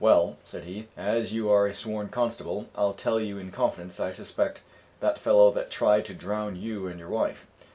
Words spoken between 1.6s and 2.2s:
a sworn